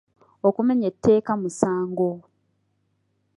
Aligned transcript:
Okumenya 0.47 0.85
etteeka 0.91 1.31
musango. 1.41 2.09